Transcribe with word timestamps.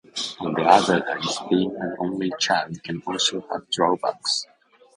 On 0.39 0.53
the 0.55 0.63
other 0.63 1.05
hand, 1.05 1.23
being 1.47 1.75
an 1.77 1.95
only 1.99 2.33
child 2.39 2.81
can 2.83 3.03
also 3.05 3.45
have 3.51 3.69
drawbacks. 3.69 4.47